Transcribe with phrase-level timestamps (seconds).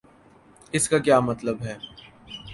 [0.71, 1.75] اس کا کیا مطلب ہے؟